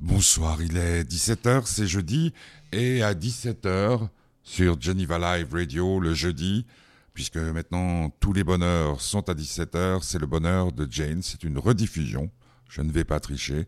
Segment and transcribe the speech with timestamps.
[0.00, 2.32] Bonsoir, il est 17h, c'est jeudi,
[2.72, 4.08] et à 17h
[4.42, 6.64] sur Geneva Live Radio le jeudi,
[7.12, 11.58] puisque maintenant tous les bonheurs sont à 17h, c'est le bonheur de Jane, c'est une
[11.58, 12.30] rediffusion,
[12.70, 13.66] je ne vais pas tricher,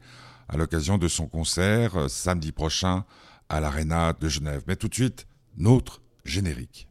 [0.48, 3.04] à l'occasion de son concert euh, samedi prochain
[3.50, 4.62] à l'Arena de Genève.
[4.66, 5.26] Mais tout de suite,
[5.58, 6.88] notre générique.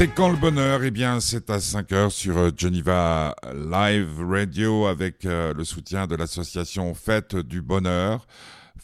[0.00, 0.82] C'est quand le bonheur?
[0.82, 6.06] Eh bien, c'est à 5 heures sur euh, Geneva Live Radio avec euh, le soutien
[6.06, 8.26] de l'association Fête du Bonheur.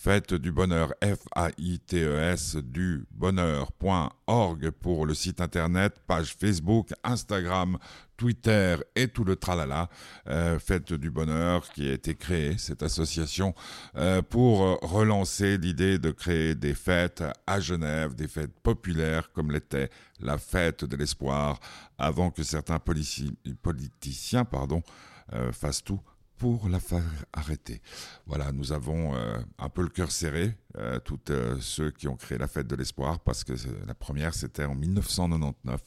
[0.06, 7.76] Fête du Bonheur, F-A-I-T-E-S, du bonheur.org pour le site internet, page Facebook, Instagram,
[8.16, 9.88] Twitter et tout le tralala.
[10.28, 13.52] Euh, Fête du Bonheur qui a été créée, cette association,
[13.96, 19.90] euh, pour relancer l'idée de créer des fêtes à Genève, des fêtes populaires comme l'était
[20.20, 21.58] la fête de l'espoir,
[21.98, 24.84] avant que certains politiciens pardon,
[25.32, 26.00] euh, fassent tout
[26.38, 27.80] pour la faire arrêter.
[28.26, 32.16] Voilà, nous avons euh, un peu le cœur serré, euh, tous euh, ceux qui ont
[32.16, 33.54] créé la fête de l'espoir, parce que
[33.86, 35.80] la première, c'était en 1999,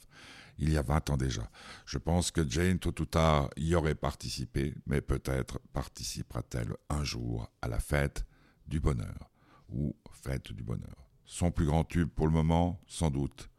[0.57, 1.49] il y a 20 ans déjà.
[1.85, 7.49] Je pense que Jane, tôt ou tard, y aurait participé, mais peut-être participera-t-elle un jour
[7.61, 8.25] à la fête
[8.67, 9.31] du bonheur,
[9.69, 11.09] ou fête du bonheur.
[11.25, 13.49] Son plus grand tube pour le moment, sans doute,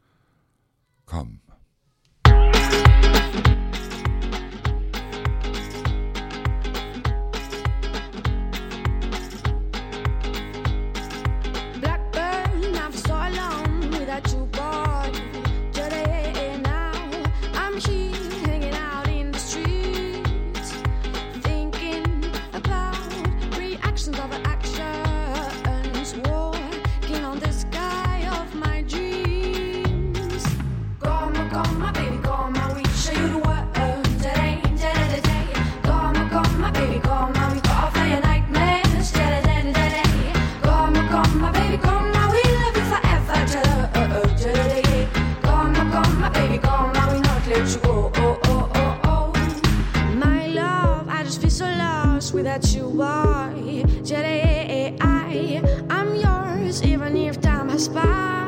[52.51, 53.49] that you are.
[54.03, 58.40] Today I, I'm yours, even if time has passed.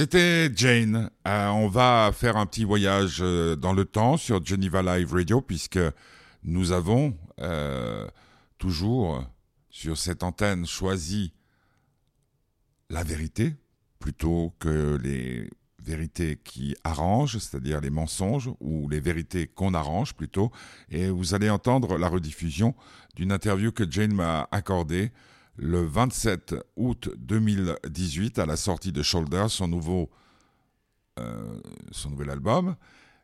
[0.00, 1.10] C'était Jane.
[1.28, 5.42] Euh, on va faire un petit voyage euh, dans le temps sur Geneva Live Radio
[5.42, 5.78] puisque
[6.42, 8.08] nous avons euh,
[8.56, 9.22] toujours
[9.68, 11.34] sur cette antenne choisi
[12.88, 13.56] la vérité
[13.98, 15.50] plutôt que les
[15.84, 20.50] vérités qui arrangent, c'est-à-dire les mensonges, ou les vérités qu'on arrange plutôt.
[20.88, 22.74] Et vous allez entendre la rediffusion
[23.16, 25.12] d'une interview que Jane m'a accordée
[25.60, 30.10] le 27 août 2018 à la sortie de Shoulder, son nouveau
[31.18, 31.60] euh,
[31.90, 32.76] son nouvel album.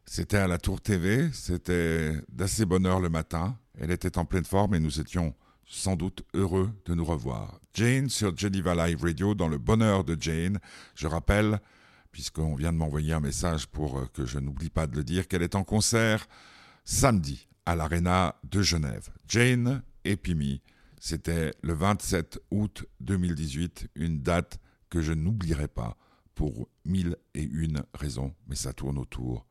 [0.05, 3.57] C'était à la Tour TV, c'était d'assez bonne heure le matin.
[3.81, 5.35] Elle était en pleine forme et nous étions
[5.65, 7.59] sans doute heureux de nous revoir.
[7.73, 10.59] Jane sur Geneva Live Radio dans le bonheur de Jane.
[10.95, 11.59] Je rappelle,
[12.13, 15.27] puisqu'on vient de m'envoyer un message pour euh, que je n'oublie pas de le dire,
[15.27, 16.27] qu'elle est en concert
[16.85, 19.09] samedi à l'Arena de Genève.
[19.27, 20.61] Jane et Pimi,
[20.99, 24.59] c'était le 27 août 2018, une date
[24.91, 25.97] que je n'oublierai pas
[26.35, 29.47] pour mille et une raisons, mais ça tourne autour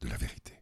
[0.00, 0.54] de la vérité.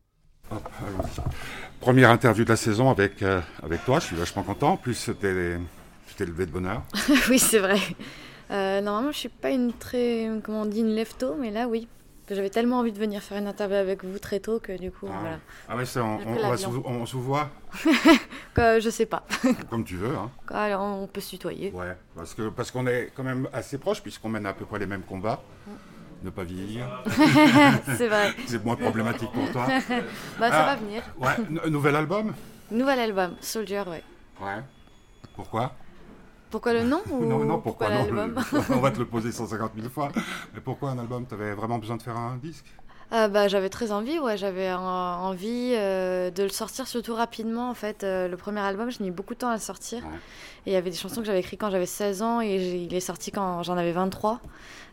[1.81, 4.73] Première interview de la saison avec, euh, avec toi, je suis vachement content.
[4.73, 6.83] En plus, tu t'es levé de bonheur.
[7.31, 7.79] oui, c'est vrai.
[8.51, 11.89] Euh, normalement, je suis pas une très, comment on dit, une lefto, mais là, oui.
[12.31, 15.07] J'avais tellement envie de venir faire une interview avec vous très tôt que du coup,
[15.11, 15.19] ah.
[15.21, 15.39] voilà.
[15.69, 17.51] Ah mais on, on, se voit
[18.57, 19.25] Je sais pas.
[19.71, 20.15] Comme tu veux.
[20.15, 20.31] Hein.
[20.49, 21.73] Alors, on peut se tutoyer.
[21.73, 24.79] Ouais, parce qu'on parce qu'on est quand même assez proches puisqu'on mène à peu près
[24.79, 25.43] les mêmes combats.
[25.67, 25.71] Mm
[26.23, 27.03] ne pas vieillir.
[27.97, 28.33] c'est vrai.
[28.47, 29.67] c'est moins problématique pour toi.
[30.39, 31.03] bah, ça ah, va venir.
[31.19, 32.35] Ouais, nouvel album?
[32.71, 34.03] Nouvel album, Soldier, ouais.
[34.41, 34.63] Ouais.
[35.35, 35.73] Pourquoi?
[36.51, 38.35] Pourquoi le nom ou Non, non, pourquoi, l'album
[38.71, 40.11] On va te le poser 150 000 fois.
[40.55, 41.27] Mais pourquoi un album?
[41.27, 42.67] Tu avais vraiment besoin de faire un disque?
[43.13, 47.69] Euh, bah, j'avais très envie, ouais, j'avais envie euh, de le sortir surtout rapidement.
[47.69, 50.05] En fait, euh, le premier album, j'ai mis beaucoup de temps à le sortir.
[50.65, 52.95] Et il y avait des chansons que j'avais écrites quand j'avais 16 ans et il
[52.95, 54.41] est sorti quand j'en avais 23.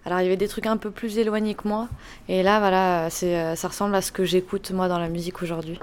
[0.05, 1.89] Alors il y avait des trucs un peu plus éloignés que moi.
[2.29, 5.43] Et là, voilà, c'est, euh, ça ressemble à ce que j'écoute moi dans la musique
[5.43, 5.79] aujourd'hui.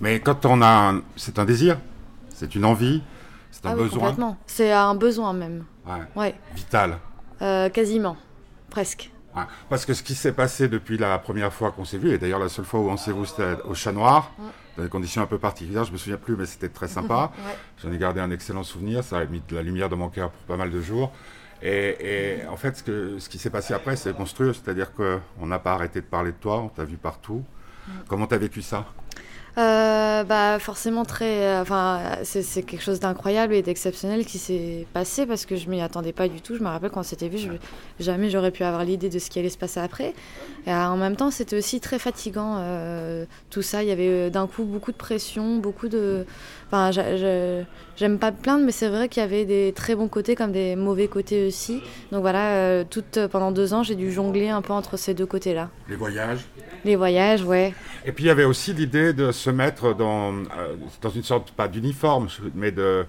[0.00, 1.78] Mais quand on a, c'est un désir,
[2.28, 3.02] c'est une envie,
[3.50, 3.98] c'est un ah besoin.
[4.00, 4.36] complètement.
[4.46, 5.64] C'est un besoin même.
[6.16, 6.34] Ouais.
[6.54, 6.98] Vital.
[7.42, 8.16] Euh, quasiment,
[8.70, 9.10] presque.
[9.68, 12.40] Parce que ce qui s'est passé depuis la première fois qu'on s'est vu, et d'ailleurs
[12.40, 14.32] la seule fois où on s'est vu c'était au Chat Noir,
[14.76, 17.30] dans des conditions un peu particulières, je me souviens plus, mais c'était très sympa.
[17.82, 20.30] J'en ai gardé un excellent souvenir, ça a mis de la lumière dans mon cœur
[20.30, 21.12] pour pas mal de jours.
[21.62, 24.52] Et, en fait, ce, que, ce qui s'est passé après, c'est monstrueux.
[24.52, 27.42] C'est-à-dire qu'on n'a pas arrêté de parler de toi, on t'a vu partout.
[27.86, 27.92] Mm.
[28.06, 28.86] Comment t'as vécu ça?
[29.58, 35.26] Euh, bah forcément très euh, enfin c'est quelque chose d'incroyable et d'exceptionnel qui s'est passé
[35.26, 36.54] parce que je m'y attendais pas du tout.
[36.56, 37.40] Je me rappelle quand on s'était vu
[37.98, 40.14] jamais j'aurais pu avoir l'idée de ce qui allait se passer après.
[40.66, 42.62] Et euh, en même temps c'était aussi très fatigant
[43.50, 43.82] tout ça.
[43.82, 46.24] Il y avait d'un coup beaucoup de pression beaucoup de
[46.70, 46.90] enfin
[47.96, 50.76] j'aime pas plaindre mais c'est vrai qu'il y avait des très bons côtés comme des
[50.76, 51.82] mauvais côtés aussi
[52.12, 55.54] donc voilà toute pendant deux ans j'ai dû jongler un peu entre ces deux côtés
[55.54, 56.40] là les voyages?
[56.84, 57.74] Les voyages ouais
[58.04, 61.50] et puis il y avait aussi l'idée de se mettre dans, euh, dans une sorte,
[61.52, 63.04] pas d'uniforme, mais de,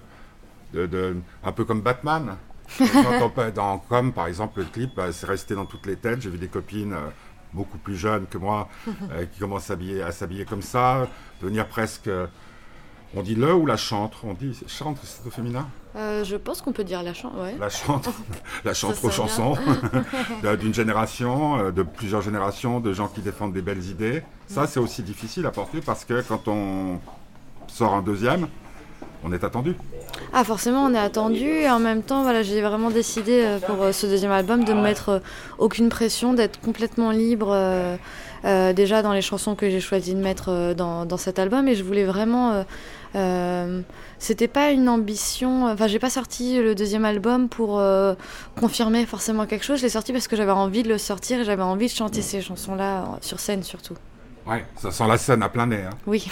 [0.74, 2.36] de, un peu comme Batman.
[3.54, 6.20] dans, comme par exemple le clip, bah, c'est resté dans toutes les têtes.
[6.20, 7.08] J'ai vu des copines euh,
[7.52, 11.08] beaucoup plus jeunes que moi euh, qui commencent à s'habiller comme ça,
[11.40, 12.10] devenir presque
[13.16, 14.18] on dit le ou la chantre?
[14.24, 15.66] On dit chante, c'est au féminin?
[15.96, 18.10] Euh, Je pense qu'on peut dire la chantre, La chantre,
[18.64, 19.56] la chantre aux chansons.
[20.60, 24.22] D'une génération, euh, de plusieurs générations, de gens qui défendent des belles idées.
[24.46, 27.00] Ça, c'est aussi difficile à porter parce que quand on
[27.66, 28.46] sort un deuxième,
[29.24, 29.74] on est attendu.
[30.32, 31.44] Ah forcément on est attendu.
[31.44, 34.80] Et en même temps voilà j'ai vraiment décidé euh, pour ce deuxième album de me
[34.80, 35.20] mettre
[35.58, 37.54] aucune pression, d'être complètement libre
[38.44, 41.68] déjà dans les chansons que j'ai choisi de mettre dans, dans, cet album.
[41.68, 42.64] Et je voulais vraiment
[43.14, 43.82] euh,
[44.18, 45.66] c'était pas une ambition.
[45.66, 48.14] Enfin, j'ai pas sorti le deuxième album pour euh,
[48.58, 49.78] confirmer forcément quelque chose.
[49.78, 52.22] Je l'ai sorti parce que j'avais envie de le sortir et j'avais envie de chanter
[52.22, 53.94] ces chansons-là sur scène surtout.
[54.46, 55.84] Ouais, ça sent la scène à plein nez.
[55.84, 55.96] Hein.
[56.06, 56.28] Oui.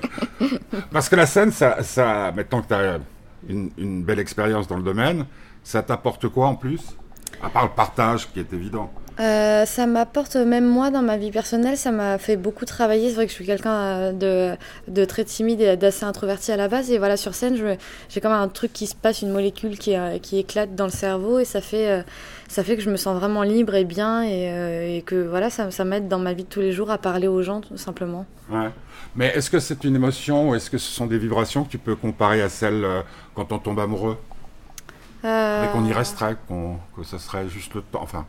[0.92, 2.98] parce que la scène, ça, ça maintenant que tu as
[3.48, 5.26] une, une belle expérience dans le domaine,
[5.62, 6.82] ça t'apporte quoi en plus?
[7.42, 8.92] À part le partage qui est évident.
[9.18, 13.08] Euh, ça m'apporte, même moi, dans ma vie personnelle, ça m'a fait beaucoup travailler.
[13.08, 14.56] C'est vrai que je suis quelqu'un euh, de,
[14.92, 16.90] de, très timide et d'assez introverti à la base.
[16.90, 17.56] Et voilà, sur scène,
[18.08, 20.90] j'ai comme un truc qui se passe, une molécule qui, euh, qui éclate dans le
[20.90, 21.38] cerveau.
[21.38, 22.04] Et ça fait,
[22.48, 24.22] ça fait que je me sens vraiment libre et bien.
[24.22, 26.98] Et, et que voilà, ça, ça m'aide dans ma vie de tous les jours à
[26.98, 28.26] parler aux gens, tout simplement.
[28.50, 28.70] Ouais.
[29.14, 31.78] Mais est-ce que c'est une émotion ou est-ce que ce sont des vibrations que tu
[31.78, 32.86] peux comparer à celles
[33.34, 34.18] quand on tombe amoureux?
[35.24, 36.36] Mais qu'on y resterait,
[36.94, 38.00] que ça serait juste le temps.
[38.02, 38.26] Enfin,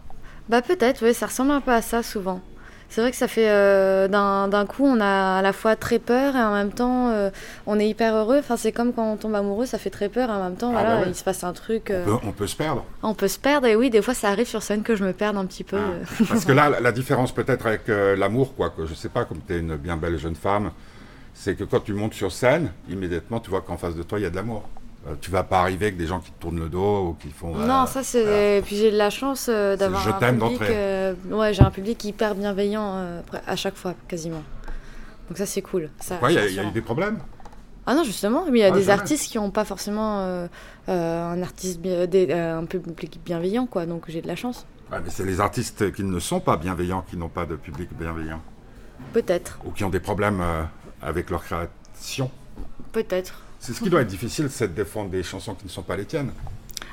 [0.50, 2.42] bah peut-être, oui, ça ressemble un peu à ça souvent.
[2.90, 6.36] C'est vrai que ça fait euh, d'un coup, on a à la fois très peur
[6.36, 7.30] et en même temps, euh,
[7.66, 8.38] on est hyper heureux.
[8.40, 10.70] Enfin, c'est comme quand on tombe amoureux, ça fait très peur et en même temps,
[10.70, 11.92] ah voilà, bah il se passe un truc.
[11.92, 12.86] Euh, on, peut, se perdre.
[13.04, 15.12] On peut se perdre et oui, des fois, ça arrive sur scène que je me
[15.12, 15.78] perde un petit peu.
[15.78, 16.24] Ah.
[16.30, 19.54] Parce que là, la, différence peut-être avec l'amour, quoi, que je sais pas, comme tu
[19.54, 20.72] es une bien belle jeune femme,
[21.34, 24.24] c'est que quand tu montes sur scène, immédiatement, tu vois qu'en face de toi, il
[24.24, 24.64] y a de l'amour.
[25.06, 27.30] Euh, tu vas pas arriver avec des gens qui te tournent le dos ou qui
[27.30, 27.56] font.
[27.56, 28.62] Non, ça c'est.
[28.66, 30.62] Puis j'ai de la chance euh, d'avoir un public.
[30.62, 34.44] Euh, ouais, j'ai un public hyper bienveillant à chaque fois, quasiment.
[35.30, 35.90] Donc ça c'est cool.
[36.24, 37.20] Il y, a eu des problèmes?
[37.86, 40.48] Ah non, justement, mais il y a des artistes qui n'ont pas forcément
[40.88, 43.86] un artiste un public bienveillant, quoi.
[43.86, 44.66] Donc j'ai de la chance.
[44.92, 47.90] Ouais, mais c'est les artistes qui ne sont pas bienveillants qui n'ont pas de public
[47.98, 48.42] bienveillant.
[49.14, 49.60] Peut-être.
[49.66, 50.44] Ou qui ont des problèmes
[51.02, 52.32] avec leur création.
[52.92, 53.44] Peut-être.
[53.60, 55.98] C'est ce qui doit être difficile, c'est de défendre des chansons qui ne sont pas
[55.98, 56.32] les tiennes.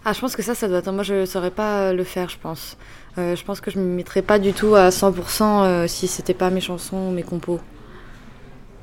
[0.05, 0.93] Ah, je pense que ça, ça doit être.
[0.93, 2.77] Moi, je ne saurais pas le faire, je pense.
[3.17, 6.09] Euh, je pense que je ne me mettrais pas du tout à 100% euh, si
[6.09, 7.61] c'était pas mes chansons mes compos.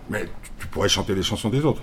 [0.09, 1.81] Mais tu, tu pourrais chanter les chansons des autres.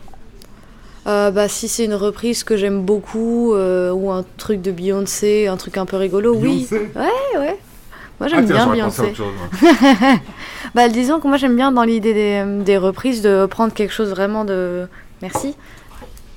[1.07, 5.47] Euh, bah, si c'est une reprise que j'aime beaucoup euh, ou un truc de Beyoncé,
[5.47, 6.67] un truc un peu rigolo, oui.
[6.71, 6.91] Beyoncé?
[6.95, 7.59] Ouais, ouais.
[8.21, 9.15] Moi Ah, j'aime bien Beyoncé.
[10.75, 14.11] Bah, disons que moi j'aime bien dans l'idée des, des reprises de prendre quelque chose
[14.11, 14.87] vraiment de.
[15.23, 15.57] Merci.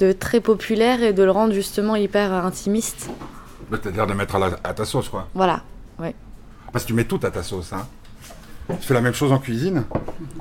[0.01, 3.08] De très populaire et de le rendre justement hyper intimiste.
[3.70, 5.27] C'est-à-dire de mettre à, la- à ta sauce, quoi.
[5.36, 5.62] Voilà.
[6.74, 7.86] Parce que tu mets tout à ta sauce, hein.
[8.79, 9.84] Tu fais la même chose en cuisine?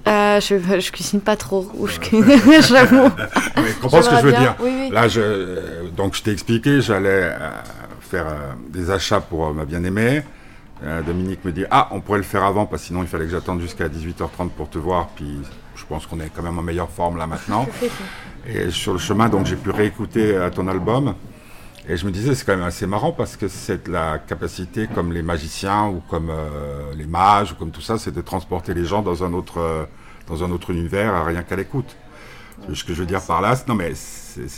[0.09, 1.69] Euh, je, je cuisine pas trop.
[1.75, 3.11] Ou je cuisine, j'avoue.
[3.57, 4.90] Mais comprends ce que je veux dire bien, Oui, oui.
[4.90, 7.50] Là, je, euh, donc je t'ai expliqué, j'allais euh,
[8.00, 8.26] faire
[8.71, 10.23] des achats pour ma bien-aimée.
[11.07, 13.33] Dominique me dit Ah, on pourrait le faire avant, parce que sinon il fallait que
[13.33, 15.09] j'attende jusqu'à 18h30 pour te voir.
[15.14, 15.37] Puis
[15.80, 17.66] je pense qu'on est quand même en meilleure forme là maintenant.
[18.46, 21.14] Et sur le chemin, donc j'ai pu réécouter euh, ton album.
[21.88, 25.12] Et je me disais, c'est quand même assez marrant parce que c'est la capacité, comme
[25.12, 28.84] les magiciens ou comme euh, les mages ou comme tout ça, c'est de transporter les
[28.84, 29.84] gens dans un autre, euh,
[30.28, 31.96] dans un autre univers, à rien qu'à l'écoute.
[32.72, 34.49] Ce que je veux dire par là, c'est- non mais c'est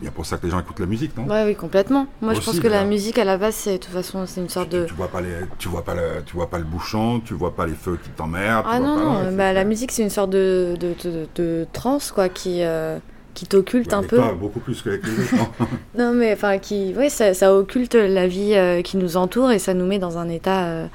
[0.00, 1.24] bien pour ça que les gens écoutent la musique, non?
[1.26, 2.06] Ouais, oui, complètement.
[2.22, 4.48] Moi, je pense que la musique, à la base, c'est de toute façon, c'est une
[4.48, 4.84] sorte de.
[4.86, 5.28] Tu vois pas les,
[5.58, 8.10] tu vois pas le, tu vois pas le bouchon, tu vois pas les feux qui
[8.10, 8.66] t'emmerdent.
[8.68, 12.62] Ah non, bah, la musique, c'est une sorte de, de, de, de transe, quoi, qui,
[12.62, 12.98] euh,
[13.34, 14.16] qui t'occulte Ouais, un peu.
[14.16, 15.50] pas beaucoup plus qu'avec les autres.
[15.98, 19.58] non mais enfin, qui, ouais, ça, ça occulte la vie euh, qui nous entoure et
[19.58, 20.88] ça nous met dans un état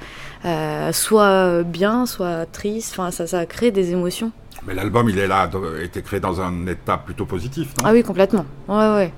[0.44, 2.92] euh, soit bien, soit triste.
[2.92, 4.32] Enfin, ça, ça crée des émotions.
[4.66, 7.84] Mais l'album, il est là, a été créé dans un état plutôt positif, non?
[7.88, 8.46] Ah oui, complètement.
[8.68, 9.12] Ouais, ouais.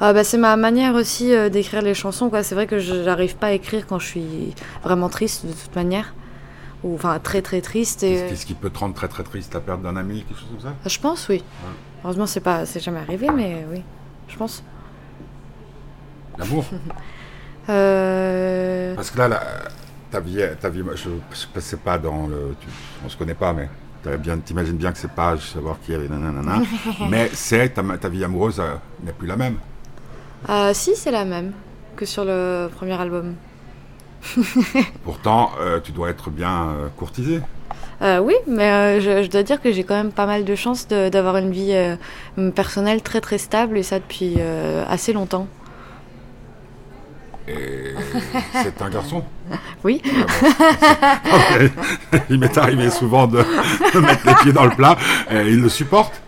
[0.00, 2.42] Ah bah, c'est ma manière aussi euh, d'écrire les chansons, quoi.
[2.42, 5.74] C'est vrai que je n'arrive pas à écrire quand je suis vraiment triste, de toute
[5.76, 6.14] manière.
[6.82, 8.02] Ou enfin, très très triste.
[8.02, 8.26] Et...
[8.28, 10.60] Qu'est-ce qui peut te rendre très très triste, la perte d'un ami, quelque chose comme
[10.60, 10.74] ça?
[10.84, 11.42] Je pense, oui.
[12.04, 13.82] Heureusement, c'est pas, c'est jamais arrivé, mais oui,
[14.28, 14.62] je pense.
[16.38, 16.64] L'amour?
[17.70, 18.94] Euh...
[18.94, 19.42] Parce que là, la-
[20.10, 22.68] ta vie, ta vie, je ne sais pas dans le, tu-
[23.04, 23.70] on se connaît pas, mais
[24.18, 26.62] bien, t'imagines bien que c'est pas, je savoir qui avait nanana,
[27.10, 29.56] mais c'est ta, ta vie amoureuse euh, n'est plus la même.
[30.48, 31.52] euh, si, c'est la même
[31.96, 33.34] que sur le premier album.
[35.04, 37.40] Pourtant, euh, tu dois être bien courtisé.
[38.20, 41.38] Oui, mais je, je dois dire que j'ai quand même pas mal de chance d'avoir
[41.38, 41.74] une vie
[42.54, 44.36] personnelle très très stable et ça depuis
[44.86, 45.46] assez longtemps.
[47.46, 47.94] Et
[48.52, 49.22] c'est un garçon.
[49.82, 50.00] Oui.
[50.04, 51.16] Ah
[51.58, 51.70] bon.
[52.30, 53.38] Il m'est arrivé souvent de,
[53.94, 54.96] de mettre les pieds dans le plat.
[55.30, 56.20] Et il le supporte.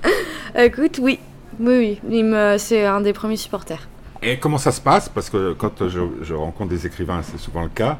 [0.55, 1.19] Écoute, oui,
[1.59, 3.89] oui, oui, c'est un des premiers supporters.
[4.23, 5.09] Et comment ça se passe?
[5.09, 7.99] Parce que quand je, je rencontre des écrivains, c'est souvent le cas.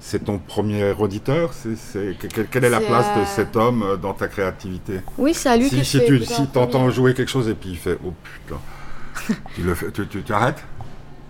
[0.00, 1.50] C'est ton premier auditeur?
[1.52, 5.00] C'est, c'est- que- Quelle est la place de euh, cet homme euh, dans ta créativité?
[5.18, 7.70] Oui, c'est à lui Si, si tu si en t'entends jouer quelque chose et puis
[7.70, 8.60] il fait Oh putain
[9.56, 10.62] tu, le fais, tu, tu, tu arrêtes?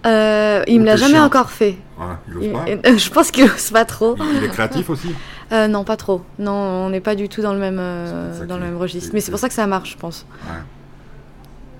[0.06, 1.76] Euh, il Ou me l'a jamais encore fait.
[1.98, 4.16] Ouais, Il ose Il- pas euh, je pense qu'il ose pas trop.
[4.18, 5.14] il, il est créatif aussi
[5.50, 6.20] Euh, non, pas trop.
[6.38, 9.12] Non, on n'est pas du tout dans le même, euh, dans le même registre.
[9.14, 10.26] Mais c'est pour ça que ça marche, je pense.
[10.46, 10.58] Ouais.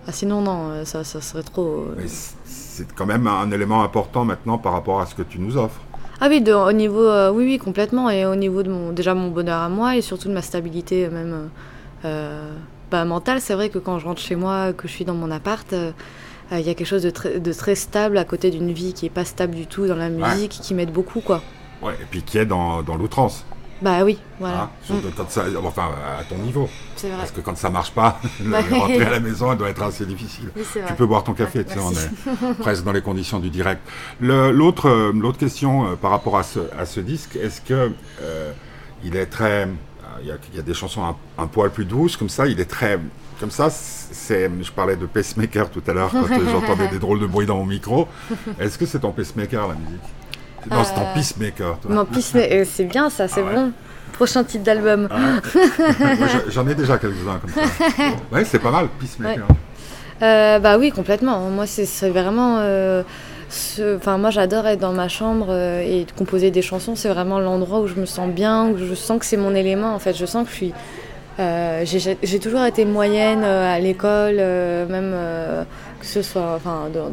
[0.07, 1.85] Ah, sinon, non, ça, ça serait trop.
[2.07, 5.83] c'est- quand même un élément important maintenant par rapport à ce que tu nous offres.
[6.19, 9.29] Ah oui, de- au niveau, oui, oui, complètement, et au niveau de mon, déjà mon
[9.29, 11.51] bonheur à moi et surtout de ma stabilité même
[12.03, 13.43] bah, mentale.
[13.43, 15.75] C'est vrai que quand je rentre chez moi, que je suis dans mon appart,
[16.53, 19.07] il y a quelque chose de très, de très stable à côté d'une vie qui
[19.07, 21.43] est pas stable du tout dans la musique, qui m'aide beaucoup, quoi.
[21.83, 23.45] Ouais, et puis qui est dans, dans l'outrance.
[23.81, 24.63] Bah oui, voilà.
[24.91, 26.69] hein, quand ça- enfin, à ton niveau.
[26.97, 27.19] C'est vrai.
[27.19, 28.21] Parce que quand ça marche pas,
[28.73, 30.51] rentrer à la maison, elle doit être assez difficile.
[30.57, 30.63] Oui.
[30.87, 33.51] Tu peux boire ton café, Ouais, tu sais, on est presque dans les conditions du
[33.51, 33.81] direct.
[34.21, 38.53] L'autre euh, l'autre question euh, par rapport à ce, à ce disque, est-ce que euh,
[39.05, 39.69] il est très...
[40.23, 42.61] Il y, a, y a des chansons un, un poil plus douces, comme ça, il
[42.61, 42.99] est très...
[43.41, 47.21] Comme ça, c'est, je parlais de pacemaker tout à l'heure quand euh, j'entendais des drôles
[47.21, 48.09] de bruit dans mon micro.
[48.59, 50.01] Est-ce que c'est ton pacemaker la musique?
[50.69, 51.79] Non, c'est ton Euh, peacemaker.
[51.79, 52.07] Toi.
[52.35, 53.55] Mais, euh, c'est bien ça, c'est Ah ouais.
[53.55, 53.73] bon.
[54.15, 55.07] Prochain titre d'album.
[55.11, 56.17] Ah ouais.
[56.49, 57.61] J'en ai déjà quelques-uns comme ça.
[58.33, 59.47] Ouais, c'est pas mal, peacemaker.
[60.21, 61.39] Euh, bah oui, complètement.
[61.51, 62.59] Moi, c'est c'est vraiment.
[62.59, 63.05] euh,
[63.97, 66.97] Enfin, moi, j'adore être dans ma chambre euh, et composer des chansons.
[66.97, 69.95] C'est vraiment l'endroit où je me sens bien, où je sens que c'est mon élément.
[69.95, 70.75] En fait, je sens que je suis.
[71.39, 71.85] euh,
[72.23, 74.37] j'ai toujours été moyenne euh, à l'école,
[74.91, 75.15] même
[76.01, 77.09] que ce soit, enfin, dans,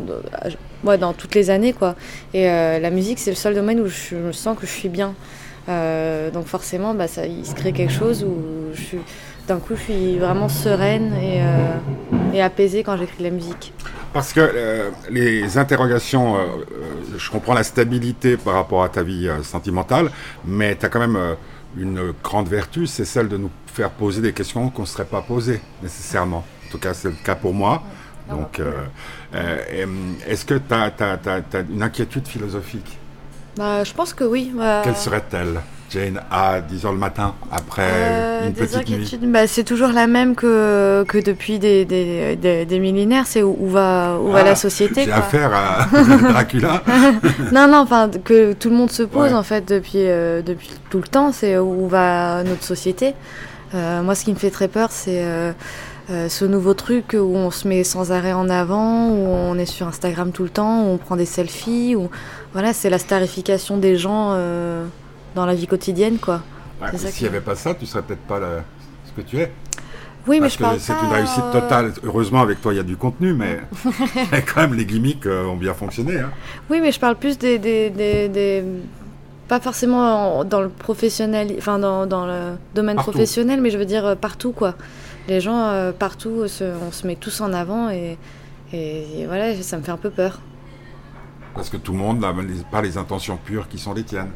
[0.98, 1.96] dans- toutes les années, quoi.
[2.34, 5.14] Et la musique, c'est le seul domaine où je, me sens que je suis bien.
[5.68, 8.36] Donc forcément, bah, ça, il se crée quelque chose où
[9.48, 11.40] d'un coup, je suis vraiment sereine et,
[12.38, 13.74] et apaisée quand j'écris de la musique.
[14.16, 19.04] Parce que euh, les interrogations, euh, euh, je comprends la stabilité par rapport à ta
[19.04, 20.10] vie sentimentale,
[20.46, 21.36] mais tu as quand même
[21.76, 25.22] une grande vertu, c'est celle de nous faire poser des questions qu'on ne serait pas
[25.22, 26.46] posées nécessairement.
[26.72, 27.84] tout cas, c'est le cas pour moi.
[28.30, 28.62] Donc,
[29.34, 32.98] est-ce que tu as, une inquiétude philosophique?
[33.58, 34.54] Bah, Je pense que oui.
[34.86, 35.60] Quelle serait-elle?
[35.90, 40.36] Jane à 10h le matin après euh, une petite nuit bah, C'est toujours la même
[40.36, 45.06] que, que depuis des, des, des, millénaires, c'est où, va, où va la ah, société.
[45.06, 45.88] J'ai affaire à
[46.32, 46.84] Dracula.
[47.52, 50.98] non, non, enfin que tout le monde se pose en fait depuis, euh, depuis tout
[50.98, 53.14] le temps, c'est où va notre société.
[53.74, 55.24] Euh, moi, ce qui me fait très peur, c'est
[56.08, 59.88] ce nouveau truc où on se met sans arrêt en avant, où on est sur
[59.88, 62.10] Instagram tout le temps, où on prend des selfies, où
[62.54, 64.36] voilà, c'est la starification des gens
[65.36, 66.42] dans la vie quotidienne, quoi.
[66.96, 68.40] S'il n'y avait pas ça, tu serais peut-être pas
[69.06, 69.52] ce que tu es.
[70.28, 71.94] Oui, mais je parle C'est une réussite euh, totale.
[72.04, 73.62] Heureusement, avec toi, il y a du contenu, mais
[74.54, 76.20] quand même, les gimmicks euh, ont bien fonctionné.
[76.20, 76.32] Hein.
[76.70, 78.64] Oui, mais je parle plus des, des, des,
[79.48, 84.06] pas forcément dans le professionnel, enfin dans, dans le domaine professionnel, mais je veux dire
[84.06, 84.76] euh, partout, quoi.
[85.28, 88.20] Les gens partout, on se met tous en avant et,
[88.74, 90.40] et, voilà, ça me fait un peu peur.
[91.56, 92.32] Parce que tout le monde n'a
[92.72, 94.30] pas les intentions pures qui sont les tiennes.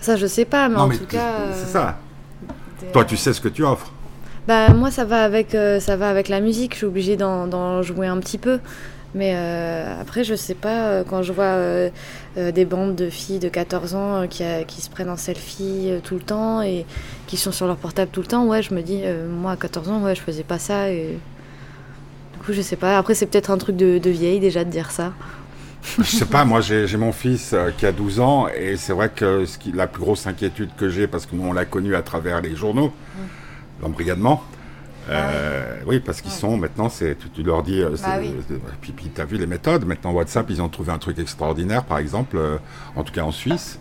[0.00, 1.52] Ça, je sais pas, mais en tout cas.
[1.52, 1.98] C'est ça.
[2.92, 3.92] Toi, tu sais ce que tu offres.
[4.46, 6.72] Bah, moi, ça va avec, euh, ça va avec la musique.
[6.72, 8.60] Je suis obligée d'en jouer un petit peu.
[9.14, 11.56] Mais euh, après, je sais pas, euh, quand je vois
[12.36, 16.20] des bandes de filles de 14 ans qui, qui, se prennent en selfie tout le
[16.20, 16.86] temps et
[17.26, 19.90] qui sont sur leur portable tout le temps, ouais, je me dis, moi à 14
[19.90, 20.90] ans, ouais, je faisais pas ça.
[20.90, 21.18] Et...
[22.32, 22.96] Du coup, je sais pas.
[22.96, 25.12] Après, c'est peut-être un truc de, de, vieille déjà de dire ça.
[25.82, 29.10] Je sais pas, moi j'ai mon fils euh, qui a 12 ans et c'est vrai
[29.14, 31.94] que ce qui, la plus grosse inquiétude que j'ai, parce que nous on l'a connu
[31.94, 33.82] à travers les journaux, mm.
[33.82, 34.42] l'embrigadement,
[35.08, 38.18] euh, ah oui, parce qu'ils sont maintenant, c'est tu, leur dis, euh, bah
[38.80, 39.86] puis, puis tu as vu les méthodes.
[39.86, 42.38] Maintenant WhatsApp, ils ont trouvé un truc extraordinaire, par exemple,
[42.94, 43.78] en tout cas en Suisse.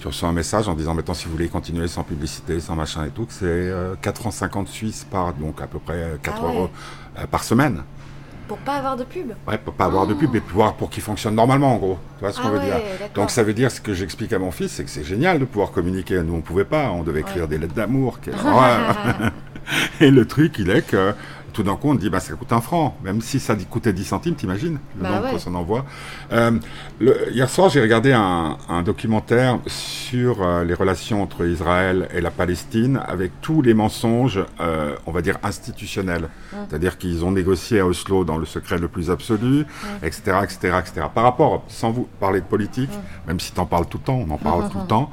[0.00, 3.06] Tu reçois un message en disant maintenant si vous voulez continuer sans publicité, sans machin
[3.06, 3.72] et tout, c'est
[4.02, 6.70] 4 francs 50 suisses par, donc à peu près 4 ah euros
[7.30, 7.84] par semaine.
[8.46, 11.02] Pour pas avoir de pub Ouais, pour pas avoir de pub, mais pouvoir pour qu'il
[11.02, 11.98] fonctionne normalement, en gros.
[12.18, 12.76] Tu vois ce qu'on ah veut dire
[13.14, 15.44] Donc ça veut dire ce que j'explique à mon fils, c'est que c'est génial de
[15.44, 16.22] pouvoir communiquer.
[16.22, 18.18] Nous, on pouvait pas, on devait écrire des lettres d'amour.
[20.00, 21.14] Et le truc, il est que
[21.54, 22.96] tout d'un coup, on dit, bah, ça coûte un franc.
[23.02, 25.86] Même si ça coûtait 10 centimes, t'imagines le bah nombre qu'on s'en envoie.
[26.32, 26.58] Euh,
[27.30, 33.00] hier soir, j'ai regardé un, documentaire sur euh, les relations entre Israël et la Palestine
[33.06, 36.28] avec tous les mensonges, euh, on va dire, institutionnels.
[36.68, 39.64] C'est-à-dire qu'ils ont négocié à Oslo dans le secret le plus absolu,
[40.02, 41.06] etc., etc., etc.
[41.14, 42.90] Par rapport, sans vous parler de politique,
[43.26, 45.10] même si tu en parles tout le temps, on en parle tout le temps,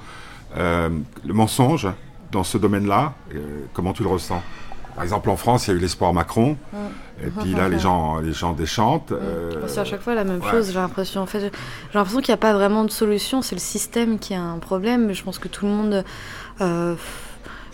[0.56, 1.88] le mensonge
[2.32, 3.14] dans ce domaine-là,
[3.74, 4.42] comment tu le ressens?
[4.96, 6.58] Par exemple, en France, il y a eu l'espoir Macron.
[7.24, 9.12] Et puis là, les gens, les gens déchantent.
[9.12, 11.22] Euh, c'est à chaque fois la même chose, j'ai l'impression.
[11.22, 11.52] En fait, j'ai
[11.94, 13.42] l'impression qu'il n'y a pas vraiment de solution.
[13.42, 15.14] C'est le système qui a un problème.
[15.14, 16.04] Je pense que tout le monde.
[16.62, 16.96] Euh,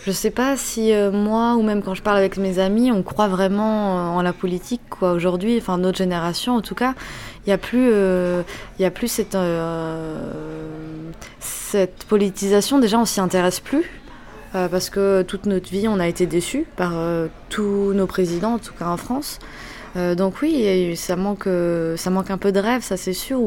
[0.00, 3.02] je sais pas si euh, moi ou même quand je parle avec mes amis, on
[3.02, 4.82] croit vraiment en la politique.
[4.88, 6.94] Quoi aujourd'hui, enfin notre génération en tout cas,
[7.44, 9.36] il n'y a plus, il y a plus cette
[11.40, 12.78] cette politisation.
[12.78, 13.84] Déjà, on s'y intéresse plus.
[14.54, 18.54] Euh, parce que toute notre vie, on a été déçus par euh, tous nos présidents,
[18.54, 19.38] en tout cas en France.
[19.96, 21.48] Euh, donc oui, ça manque,
[21.96, 23.40] ça manque un peu de rêve, ça c'est sûr.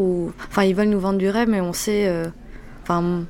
[0.50, 2.12] Enfin, ils veulent nous vendre du rêve, mais on sait,
[2.84, 3.24] enfin,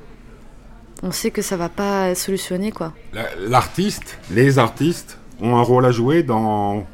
[1.02, 2.92] on sait que ça va pas solutionner quoi.
[3.38, 6.86] L'artiste, les artistes ont un rôle à jouer dans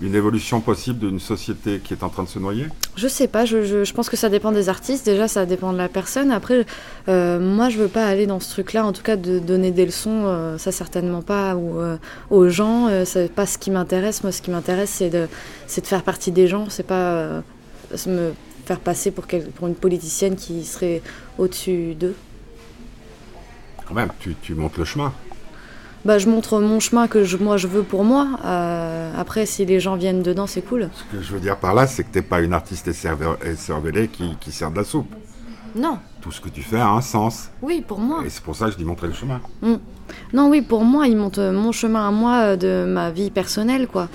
[0.00, 2.66] une évolution possible d'une société qui est en train de se noyer?
[2.96, 5.78] Je sais pas, je, je, pense que ça dépend des artistes, déjà ça dépend de
[5.78, 6.30] la personne.
[6.30, 6.66] Après,
[7.08, 9.86] euh, moi je veux pas aller dans ce truc-là, en tout cas de donner des
[9.86, 11.96] leçons, euh, ça certainement pas ou, euh,
[12.30, 14.22] aux gens, c'est pas ce qui m'intéresse.
[14.22, 17.42] Moi ce qui m'intéresse c'est de, de faire partie des gens, c'est pas
[18.06, 18.32] me
[18.66, 21.02] faire passer pour, pour une politicienne qui serait
[21.38, 22.14] au-dessus d'eux.
[23.86, 25.12] Quand même, tu, tu montes le chemin.
[26.04, 28.28] Bah, je montre mon chemin que je, moi je veux pour moi.
[28.44, 30.88] Euh, après, si les gens viennent dedans, c'est cool.
[30.94, 34.08] Ce que je veux dire par là, c'est que tu n'es pas une artiste cervelée
[34.08, 35.12] qui, qui sert de la soupe.
[35.74, 35.98] Non.
[36.20, 37.50] Tout ce que tu fais a un sens.
[37.62, 38.22] Oui, pour moi.
[38.24, 39.40] Et c'est pour ça que je dis montrer le chemin.
[39.60, 39.74] Mm.
[40.32, 43.86] Non, oui, pour moi, il montre mon chemin à moi euh, de ma vie personnelle,
[43.86, 44.08] quoi.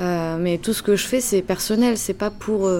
[0.00, 2.70] Euh, mais tout ce que je fais, c'est personnel, c'est pas pour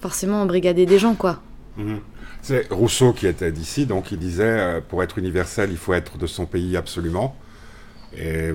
[0.00, 1.40] forcément embrigader des gens, quoi.
[1.76, 2.00] Mhm.
[2.46, 6.16] C'est Rousseau qui était d'ici, donc il disait euh, pour être universel, il faut être
[6.16, 7.34] de son pays absolument.
[8.16, 8.54] Et euh,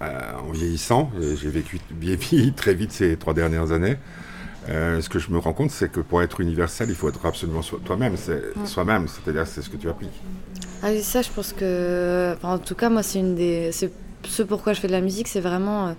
[0.00, 3.96] en vieillissant, j'ai vécu vieilli très vite ces trois dernières années.
[4.68, 7.26] Euh, ce que je me rends compte, c'est que pour être universel, il faut être
[7.26, 8.16] absolument toi-même.
[8.16, 10.22] C'est soi-même, c'est-à-dire c'est ce que tu appliques.
[10.84, 14.80] Ah ça, je pense que, en tout cas, moi, c'est une des, ce pourquoi je
[14.80, 15.96] fais de la musique, c'est vraiment,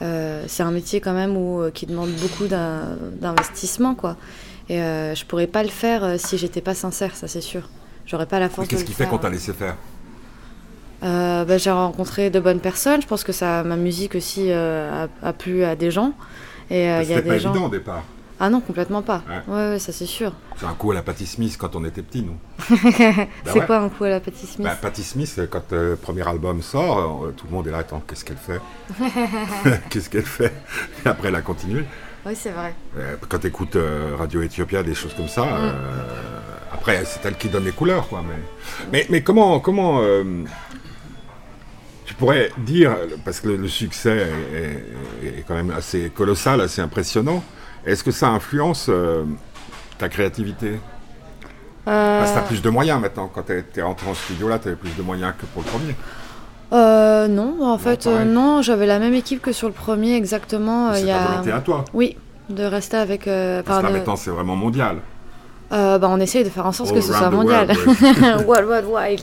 [0.00, 4.16] c'est un métier quand même où, qui demande beaucoup d'investissement, quoi.
[4.68, 7.68] Et euh, je pourrais pas le faire euh, si j'étais pas sincère, ça c'est sûr.
[8.06, 8.68] J'aurais pas la force.
[8.68, 9.76] Qu'est-ce qui fait qu'on t'a laissé faire
[11.02, 13.02] bah, J'ai rencontré de bonnes personnes.
[13.02, 16.12] Je pense que ça, ma musique aussi a, a, plu à des gens.
[16.70, 17.50] Et il y a des pas gens...
[17.50, 18.02] évident au départ.
[18.44, 19.22] Ah non, complètement pas.
[19.46, 20.32] Ouais, ça c'est sûr.
[20.56, 22.36] C'est un coup à la Patty Smith quand on était petit, nous.
[23.44, 25.96] c'est bah quoi un coup à la Patty Smith bah, Patty Smith, quand le euh,
[25.96, 28.60] premier album sort, euh, tout le monde est là, attends, qu'est-ce qu'elle fait
[29.90, 30.52] Qu'est-ce qu'elle fait
[31.06, 31.84] Et après, elle a continué.
[32.24, 32.74] Oui, c'est vrai.
[32.96, 33.76] Euh, quand tu écoutes
[34.18, 35.74] Radio Ethiopia, des choses comme ça, mm.
[36.72, 38.22] après, c'est elle qui donne les couleurs, quoi.
[38.26, 38.38] Mais,
[38.92, 39.60] mais, mais comment.
[39.60, 40.00] comment
[42.04, 44.26] tu pourrais dire, parce que le succès
[45.24, 47.42] est, quand même assez colossal, assez impressionnant,
[47.86, 49.24] est-ce que ça influence euh,
[49.98, 50.78] ta créativité?
[51.88, 52.18] Euh...
[52.20, 53.30] Parce que tu as plus de moyens maintenant.
[53.32, 55.68] Quand tu es, rentré en studio, là, tu avais plus de moyens que pour le
[55.68, 55.96] premier.
[56.72, 60.92] Euh, non, en fait, euh, non, j'avais la même équipe que sur le premier, exactement.
[60.94, 62.16] C'est ta volonté à toi Oui,
[62.48, 63.24] de rester avec.
[63.24, 64.96] Parce que là, maintenant, c'est vraiment mondial.
[65.72, 67.70] Euh, bah, on essaye de faire en sorte que ce soit mondial.
[68.46, 69.20] World, world.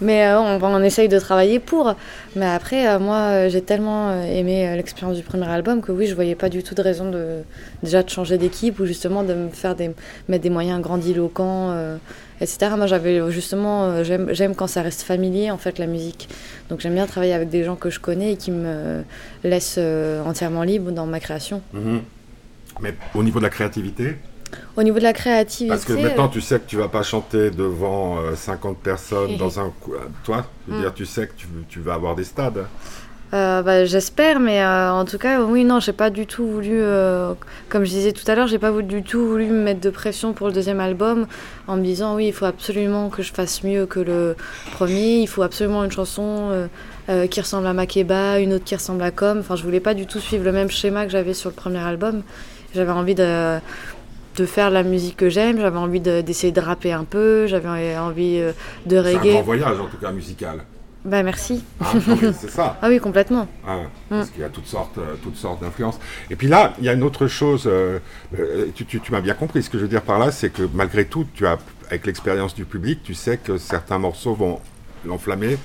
[0.00, 1.94] Mais euh, on, on, essaye de travailler pour.
[2.34, 6.34] Mais après, euh, moi, j'ai tellement aimé l'expérience du premier album que oui, je voyais
[6.34, 7.42] pas du tout de raison de
[7.84, 9.92] déjà de changer d'équipe ou justement de me faire des,
[10.28, 11.72] mettre des moyens grandiloquents,
[12.40, 12.72] etc.
[12.76, 16.28] Moi, j'avais justement, j'aime quand ça reste familier en fait la musique.
[16.68, 19.04] Donc j'aime bien travailler avec des gens que je connais et qui me
[19.44, 19.78] laissent
[20.26, 21.62] entièrement libre dans ma création.
[21.72, 22.00] Mhm.
[22.80, 24.16] Mais au niveau de la créativité,
[24.76, 25.68] au niveau de la créativité.
[25.68, 29.60] Parce que maintenant, tu sais que tu vas pas chanter devant 50 euh, personnes dans
[29.60, 29.72] un.
[30.24, 30.82] Toi, je veux mm.
[30.82, 32.64] dire, tu sais que tu, tu vas avoir des stades.
[33.34, 36.80] Euh, bah, J'espère, mais euh, en tout cas, oui, non, j'ai pas du tout voulu,
[37.68, 40.32] comme je disais tout à l'heure, j'ai pas du tout voulu me mettre de pression
[40.32, 41.26] pour le deuxième album
[41.66, 44.36] en me disant, oui, il faut absolument que je fasse mieux que le
[44.72, 46.68] premier, il faut absolument une chanson
[47.30, 49.38] qui ressemble à Makeba, une autre qui ressemble à Com.
[49.40, 51.78] Enfin, je voulais pas du tout suivre le même schéma que j'avais sur le premier
[51.78, 52.22] album.
[52.74, 53.58] J'avais envie de,
[54.36, 58.38] de faire la musique que j'aime, j'avais envie d'essayer de, rapper un peu, j'avais envie
[58.38, 58.52] euh,
[58.86, 59.20] de reggae.
[59.22, 60.64] C'est un grand voyage en tout cas musical.
[61.04, 61.64] Bah merci.
[61.80, 61.92] Ah,
[62.38, 62.78] c'est ça.
[62.82, 63.46] ah oui, complètement.
[63.66, 64.32] Ah, parce mm.
[64.32, 66.00] qu'il y a toutes sortes, euh, toutes sortes d'influences.
[66.30, 67.64] Et puis là, il y a une autre chose.
[67.66, 68.00] Euh,
[68.74, 69.62] tu, tu, tu m'as bien compris.
[69.62, 72.56] Ce que je veux dire par là, c'est que malgré tout, tu as, avec l'expérience
[72.56, 74.60] du public, tu sais que certains morceaux vont
[75.04, 75.58] l'enflammer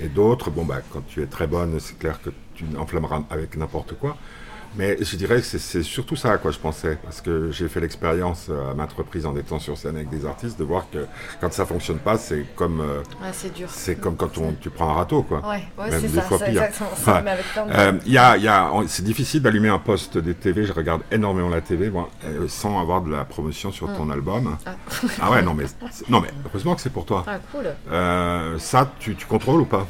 [0.00, 3.56] et d'autres, bon bah, quand tu es très bonne, c'est clair que tu l'enflammeras avec
[3.56, 4.16] n'importe quoi.
[4.76, 7.80] Mais je dirais que c'est surtout ça à quoi je pensais, parce que j'ai fait
[7.80, 11.06] l'expérience euh, à maintes reprises en étant sur scène avec des artistes, de voir que
[11.40, 13.02] quand ça fonctionne pas, c'est comme euh,
[13.68, 15.40] c'est comme quand on, tu prends un râteau, quoi.
[15.48, 16.64] Ouais, ouais c'est ça, fois pire.
[16.96, 17.22] Ça,
[17.68, 20.64] euh, y a, y a, c'est difficile d'allumer un poste de TV.
[20.64, 22.10] Je regarde énormément la TV, moi,
[22.48, 24.10] sans avoir de la promotion sur ton mm.
[24.10, 24.56] album.
[24.66, 24.74] Ah.
[25.20, 25.30] ah.
[25.30, 25.64] ouais, non mais
[26.08, 27.24] non mais heureusement que c'est pour toi.
[27.26, 27.66] Ah cool.
[28.58, 29.86] ça, tu, tu contrôles ou pas?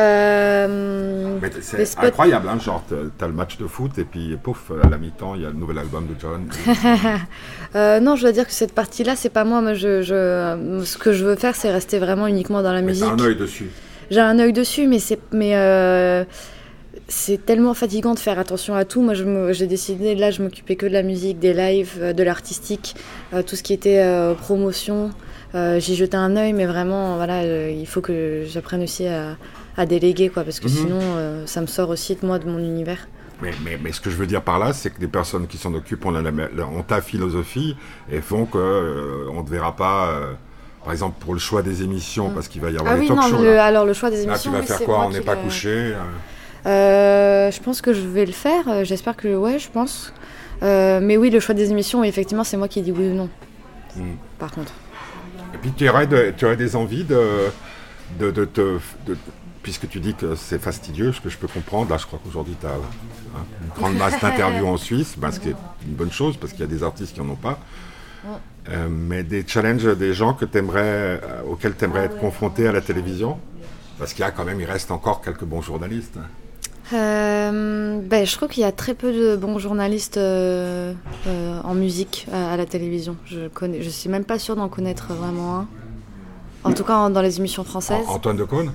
[0.00, 2.84] Euh, c'est incroyable, hein, genre
[3.18, 5.54] t'as le match de foot et puis pouf, à la mi-temps il y a le
[5.54, 6.48] nouvel album de John.
[7.74, 9.60] euh, non, je dois dire que cette partie-là, c'est pas moi.
[9.60, 13.04] moi je, je, ce que je veux faire, c'est rester vraiment uniquement dans la musique.
[13.04, 13.70] J'ai un œil dessus.
[14.10, 16.24] J'ai un œil dessus, mais c'est mais euh,
[17.08, 19.02] c'est tellement fatigant de faire attention à tout.
[19.02, 19.14] Moi,
[19.52, 22.96] j'ai décidé là, je m'occupais que de la musique, des lives, de l'artistique,
[23.46, 24.04] tout ce qui était
[24.40, 25.10] promotion.
[25.54, 29.36] J'y jetais un œil, mais vraiment, voilà, il faut que j'apprenne aussi à
[29.76, 30.74] à déléguer, quoi, parce que mhm.
[30.74, 33.08] sinon, euh, ça me sort aussi de moi, de mon univers.
[33.42, 35.56] Mais, mais, mais, ce que je veux dire par là, c'est que les personnes qui
[35.56, 37.74] s'en occupent ont, ont, ta philosophie
[38.12, 40.32] et font qu'on euh, on ne verra pas, euh,
[40.84, 42.34] par exemple, pour le choix des émissions, mm.
[42.34, 43.44] parce qu'il va y avoir ah des oui, talk non, shows.
[43.44, 44.52] alors le choix des émissions.
[44.52, 45.94] Là, tu vas faire quoi On n'est pas couché
[46.64, 48.84] Je pense que je vais le faire.
[48.84, 50.12] J'espère que, ouais, je pense.
[50.60, 53.30] mais oui, le choix des émissions, effectivement, c'est moi qui dis oui ou non.
[53.96, 54.02] Mm.
[54.38, 54.72] Par contre.
[55.54, 57.50] Et puis, tu aurais, de, tu aurais des envies de,
[58.18, 59.16] de, de, de, de
[59.62, 62.56] puisque tu dis que c'est fastidieux, ce que je peux comprendre, là je crois qu'aujourd'hui
[62.60, 66.12] tu as hein, une grande masse d'interviews en Suisse, ben, ce qui est une bonne
[66.12, 67.58] chose parce qu'il y a des artistes qui n'en ont pas.
[68.68, 72.72] Euh, mais des challenges des gens que aimerais, euh, auxquels tu aimerais être confronté à
[72.72, 73.38] la télévision?
[73.98, 76.18] Parce qu'il y a quand même, il reste encore quelques bons journalistes.
[76.92, 82.56] Euh, ben, je trouve qu'il y a très peu de bons journalistes en musique à,
[82.56, 83.16] la télévision.
[83.26, 85.68] Je connais, je suis même pas sûre d'en connaître vraiment un.
[86.62, 88.06] En tout cas, dans les émissions françaises.
[88.06, 88.72] Antoine Decaune?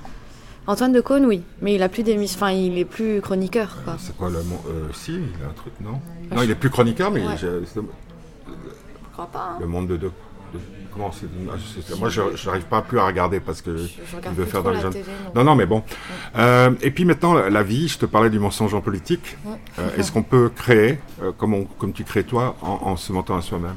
[0.68, 3.76] Antoine de Caunes, oui, mais il a plus d'émissions, enfin il est plus chroniqueur.
[3.98, 6.00] c'est quoi le mot euh, Si, il a un truc, non
[6.34, 7.80] Non, il est plus chroniqueur, mais je, je
[9.12, 9.50] crois pas.
[9.52, 9.58] Hein.
[9.60, 10.10] Le monde de, de,
[10.92, 11.28] comment c'est
[11.98, 13.92] Moi, je n'arrive pas plus à regarder parce que je,
[14.24, 14.94] il veut faire dans les jeunes.
[15.36, 15.44] Non.
[15.44, 15.84] non, mais bon.
[16.36, 17.86] Euh, et puis maintenant, la vie.
[17.86, 19.36] Je te parlais du mensonge en politique.
[19.78, 20.98] Euh, est-ce qu'on peut créer,
[21.38, 23.76] comme, comme tu crées toi, en, se mentant à soi-même?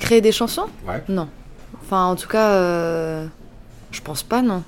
[0.00, 0.66] Créer des chansons?
[1.08, 1.28] Non.
[1.82, 3.28] Enfin, en tout cas.
[3.92, 4.62] Je pense pas, non.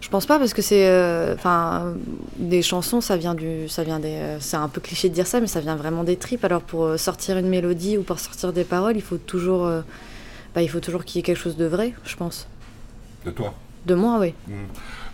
[0.00, 1.94] Je pense pas parce que c'est, euh, enfin,
[2.36, 5.26] des chansons, ça vient du, ça vient des, euh, c'est un peu cliché de dire
[5.26, 6.44] ça, mais ça vient vraiment des tripes.
[6.44, 9.70] Alors pour euh, sortir une mélodie ou pour sortir des paroles, il faut toujours,
[10.54, 12.48] bah, il faut toujours qu'il y ait quelque chose de vrai, je pense.
[13.26, 14.34] De toi De moi, oui.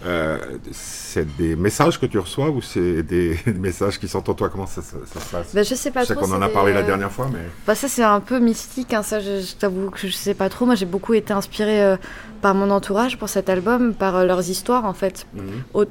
[0.05, 0.37] Euh,
[0.73, 4.49] c'est des messages que tu reçois ou c'est des messages qui sont en toi?
[4.51, 5.55] Comment ça, ça- ça se passe?
[5.55, 6.27] Bah, je sais pas Je sais trop.
[6.27, 8.93] qu'on en a des, parlé la dernière fois, mais Bah, ça, c'est un peu mystique.
[8.93, 10.67] hein, ça, je, je t'avoue que je sais pas trop.
[10.67, 11.97] Moi, j'ai beaucoup été inspirée euh,
[12.43, 15.27] par mon entourage pour cet album, par euh, leurs histoires, en fait.
[15.35, 15.87] Mhm.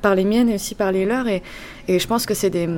[0.00, 1.26] par les miennes et aussi par les leurs.
[1.26, 1.42] Et,
[1.88, 2.68] et je pense que c'est des.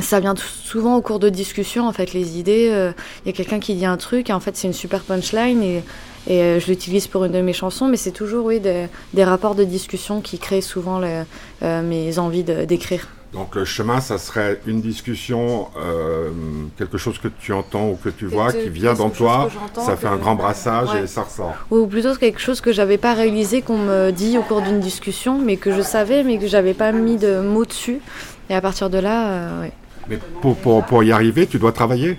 [0.00, 2.68] Ça vient souvent au cours de discussions, en fait, les idées.
[2.70, 2.92] euh,
[3.24, 5.60] Il y a quelqu'un qui dit un truc, et en fait, c'est une super punchline,
[5.64, 5.82] et,
[6.28, 9.24] et euh, je l'utilise pour une de mes chansons, mais c'est toujours, oui, des, des
[9.24, 11.24] rapports de discussion qui créent souvent le-
[11.62, 13.08] euh, mes envies d'écrire.
[13.32, 16.30] donc le chemin, ça serait une discussion, euh,
[16.76, 20.08] quelque chose que tu entends ou que tu vois, qui vient dans toi, ça fait
[20.08, 21.04] que- un grand brassage Ouais.
[21.04, 21.54] et ça ressort.
[21.70, 25.38] Ou plutôt quelque chose que j'avais pas réalisé, qu'on me dit au cours d'une discussion,
[25.38, 28.00] mais que je savais, mais que j'avais pas mis de mots dessus.
[28.50, 29.72] Et à partir de là, euh, ouais.
[30.08, 32.18] Mais pour, pour, pour y arriver, tu dois travailler.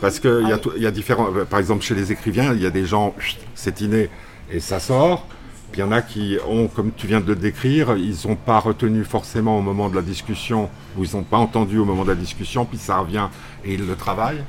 [0.00, 1.28] Parce qu'il y, a Ah tout- y a différents.
[1.36, 3.14] euh, Par exemple, chez les écrivains, il y a des gens,
[3.54, 4.08] c'est inné
[4.52, 5.26] et ça sort.
[5.72, 8.34] Puis il y en a qui ont, comme tu viens de le décrire, ils n'ont
[8.34, 12.02] pas retenu forcément au moment de la discussion, ou ils n'ont pas entendu au moment
[12.02, 13.28] de la discussion, puis ça revient
[13.64, 14.42] et ils le travaillent.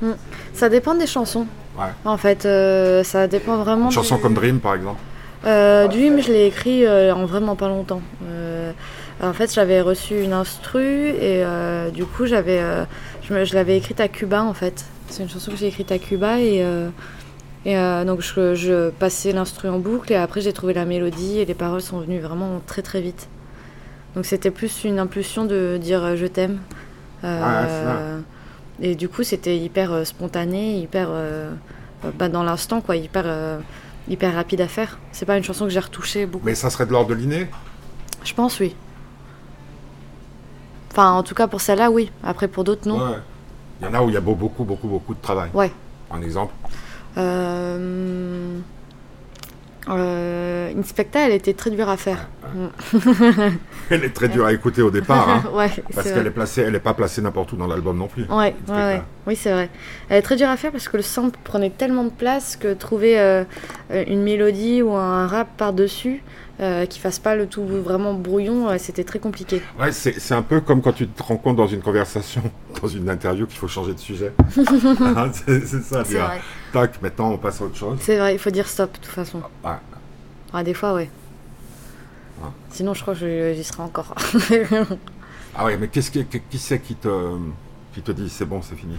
[0.52, 1.46] ça dépend des chansons.
[1.78, 1.86] Ouais.
[2.04, 3.86] En fait, euh, ça dépend vraiment.
[3.86, 4.98] Une chanson du- comme Dream, par exemple.
[5.46, 8.02] Euh, Dream, je l'ai écrit euh, en vraiment pas longtemps.
[9.22, 11.44] En fait, j'avais reçu une instru et
[11.94, 12.60] du coup, j'avais,
[13.28, 14.84] je l'avais écrite à Cuba en fait.
[15.12, 16.88] C'est une chanson que j'ai écrite à Cuba et, euh,
[17.66, 21.38] et euh, donc je, je passais l'instru en boucle et après j'ai trouvé la mélodie
[21.38, 23.28] et les paroles sont venues vraiment très très vite.
[24.14, 26.60] Donc c'était plus une impulsion de dire euh, je t'aime.
[27.24, 28.20] Euh,
[28.80, 31.10] et du coup, c'était hyper spontané, hyper
[32.18, 33.26] bah, dans l'instant quoi, hyper
[34.08, 34.98] hyper rapide à faire.
[35.12, 36.46] C'est pas une chanson que j'ai retouchée beaucoup.
[36.46, 37.48] Mais ça serait de l'ordre de l'inné?
[38.24, 38.74] Je pense oui.
[40.90, 42.10] Enfin, en tout cas pour celle-là, oui.
[42.24, 42.98] Après pour d'autres, non.
[42.98, 43.18] Ouais.
[43.82, 45.50] Il y en a où il y a beau- beaucoup, beaucoup, beaucoup de travail.
[45.52, 45.72] Ouais.
[46.12, 46.54] Un exemple
[47.18, 48.58] Euh...
[49.88, 50.72] Euh...
[50.78, 52.28] Inspecta, elle était très dure à faire.
[53.90, 56.72] Elle est très dure à écouter au départ, hein, ouais, parce qu'elle est placée, elle
[56.72, 58.24] n'est pas placée n'importe où dans l'album non plus.
[58.30, 59.68] Oui, c'est vrai.
[60.08, 62.72] Elle est très dure à faire parce que le sample prenait tellement de place que
[62.74, 63.44] trouver euh,
[63.90, 66.22] une mélodie ou un rap par-dessus
[66.60, 69.62] euh, qui fasse pas le tout vraiment brouillon, euh, c'était très compliqué.
[69.80, 72.42] Ouais, c'est c'est un peu comme quand tu te rends compte dans une conversation,
[72.82, 74.32] dans une interview, qu'il faut changer de sujet.
[74.38, 76.40] Hein, c'est c'est ça, C'est dire, vrai.
[76.72, 77.98] tac, maintenant on passe à autre chose.
[78.00, 79.40] C'est vrai, il faut dire stop de toute façon.
[79.64, 79.70] Ouais.
[80.52, 81.10] Ah, des fois, ouais.
[82.42, 82.48] Ouais.
[82.70, 84.14] Sinon, je crois que je- j'y serai encore.
[85.54, 87.08] Ah ouais, mais qu'est-ce qui, qui c'est qui te,
[87.94, 88.94] qui te dit c'est bon, c'est fini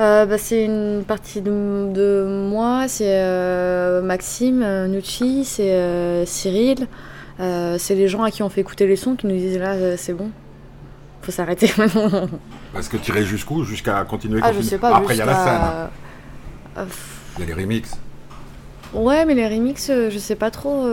[0.00, 6.86] Euh, bah, c'est une partie de, de moi, c'est euh, Maxime, euh, Nucci, c'est Cyril,
[7.38, 10.12] c'est les gens à qui on fait écouter les sons qui nous disent là c'est
[10.12, 10.30] bon,
[11.22, 11.70] faut s'arrêter.
[12.72, 13.64] Parce que tu irais jusqu'où?
[13.64, 14.96] Jusqu'à continuer ah je sais pas.
[14.96, 16.86] Après, il y a la scène,
[17.38, 17.96] il y a les remixes.
[18.94, 20.86] ouais mais les remixes je sais pas trop,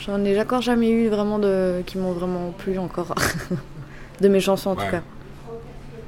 [0.00, 3.14] j'en ai encore jamais eu vraiment de qui m'ont vraiment plu encore,
[4.20, 4.84] de mes chansons en Ouais.
[4.84, 5.02] tout cas.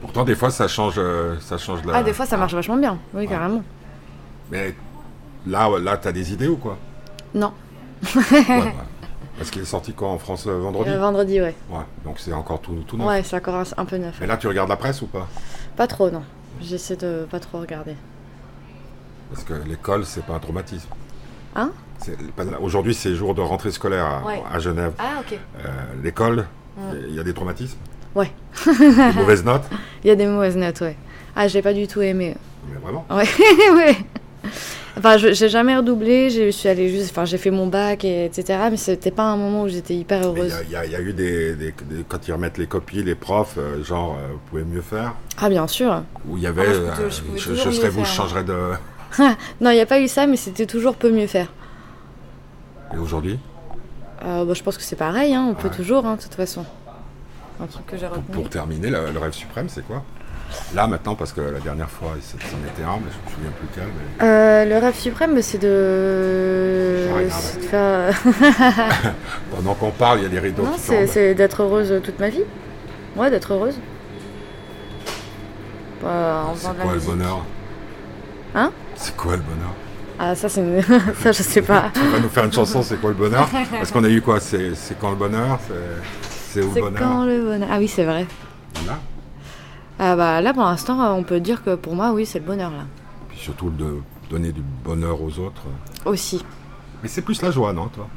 [0.09, 1.97] Pourtant, des fois, ça change, euh, ça change la...
[1.97, 3.27] Ah des fois ça marche vachement bien, oui Ouais.
[3.27, 3.63] carrément.
[4.51, 4.75] Mais
[5.47, 6.79] là, là t'as des idées ou quoi?
[7.35, 7.53] Non,
[8.17, 8.75] Ouais, ouais.
[9.37, 10.89] Parce qu'il est sorti quoi en France euh, vendredi?
[10.91, 11.55] Euh, vendredi ouais.
[11.71, 13.07] Ouais, donc c'est encore tout, tout neuf.
[13.07, 14.17] Ouais c'est encore un, un peu neuf.
[14.21, 15.29] Mais là, tu regardes la presse ou pas?
[15.77, 16.23] Pas trop non,
[16.63, 17.95] j'essaie de pas trop regarder.
[19.31, 20.89] Parce que l'école, c'est pas un traumatisme.
[21.55, 21.71] Hein?
[21.99, 22.17] C'est-
[22.63, 24.43] Aujourd'hui, c'est jour de rentrée scolaire à, Ouais.
[24.51, 24.93] à Genève.
[24.99, 25.39] Ah ok.
[25.65, 25.69] Euh,
[26.03, 26.47] L'école,
[27.09, 27.77] il y a des traumatismes?
[28.19, 28.31] Ouais.
[28.67, 29.63] Des mauvaises notes
[30.05, 30.97] Il y a des mauvaises notes, ouais.
[31.37, 32.35] Ah, j'ai pas du tout aimé.
[32.71, 33.25] Mais vraiment Ouais,
[33.75, 33.97] ouais.
[34.99, 37.11] Enfin, je- j'ai jamais redoublé, je suis allée juste.
[37.13, 38.59] Enfin, j'ai fait mon bac, et, etc.
[38.71, 40.53] Mais c'était pas un moment où j'étais hyper il heureuse.
[40.65, 42.67] y il y, a- il y a eu des, des- des- Quand ils remettent les
[42.67, 46.03] copies, les profs, euh, genre, euh, vous pouvez mieux faire Ah, bien sûr.
[46.29, 48.57] Ou il y avait, Ah, moi, je peux- euh, je serais vous, je changerais de...
[49.61, 51.47] Non, il n'y a pas eu ça, mais c'était toujours peut mieux faire.
[52.93, 53.39] Et aujourd'hui?
[54.25, 55.75] Euh, bah, je pense que c'est pareil, hein, on peut Ouais.
[55.77, 56.65] toujours, hein, de toute façon.
[57.61, 58.35] Un truc que j'ai pour, retenu.
[58.35, 60.03] pour terminer, le, le rêve suprême, c'est quoi?
[60.75, 63.69] Là, maintenant, parce que la dernière fois, c'en était un, mais je me souviens plus
[63.75, 63.85] quel.
[63.85, 67.09] mais- Euh, le rêve suprême, c'est de.
[67.25, 68.15] De faire.
[69.55, 72.31] Pendant qu'on parle, il y a des rideaux non, qui c'est d'être heureuse toute ma
[72.31, 72.45] vie.
[73.17, 73.75] Ouais, d'être heureuse.
[76.03, 77.45] Bah, C'est la quoi le bonheur?
[78.55, 78.71] Hein?
[78.95, 79.75] C'est quoi le bonheur?
[80.19, 80.83] Ah, ça, c'est une...
[81.23, 81.91] ça, je sais pas.
[81.93, 83.49] Tu vas nous faire une chanson, c'est quoi le bonheur?
[83.73, 84.41] Parce qu'on a eu quoi?
[84.41, 85.59] C'est c'est quand le bonheur?
[86.51, 87.69] C'est le bonheur quand le bonheur?
[87.71, 88.27] Ah oui, c'est vrai.
[88.87, 88.99] Là?
[89.99, 92.71] Ah bah là, pour l'instant, on peut dire que pour moi, oui, c'est le bonheur,
[92.71, 92.85] là.
[93.29, 93.97] Puis surtout de
[94.31, 95.63] donner du bonheur aux autres.
[96.05, 96.45] Aussi.
[97.03, 98.09] Mais c'est plus la joie, non, toi?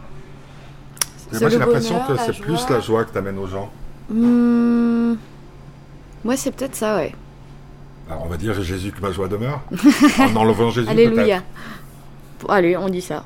[1.31, 3.69] C'est Moi, j'ai l'impression que c'est plus la joie que t'amènes aux gens.
[4.09, 5.15] Hmm...
[6.23, 7.13] Moi, c'est peut-être ça, ouais.
[8.09, 9.61] Alors, on va dire Jésus que ma joie demeure?
[10.19, 11.41] en enlevant Jésus, Alléluia.
[12.47, 13.23] Allez, on dit ça.